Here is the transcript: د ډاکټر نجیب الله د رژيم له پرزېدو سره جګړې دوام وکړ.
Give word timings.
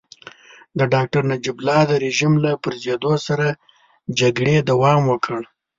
د 0.77 0.79
ډاکټر 0.93 1.21
نجیب 1.31 1.57
الله 1.59 1.81
د 1.87 1.93
رژيم 2.05 2.33
له 2.45 2.51
پرزېدو 2.63 3.13
سره 3.27 3.47
جګړې 4.19 4.55
دوام 4.69 5.01
وکړ. 5.07 5.39